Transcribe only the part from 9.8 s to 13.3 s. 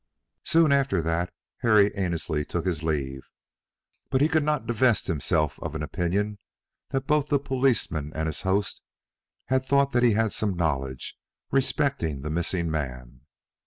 that he had some knowledge respecting the missing man.